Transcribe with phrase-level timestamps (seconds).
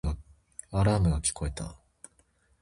[0.71, 1.75] アラームが聞こえた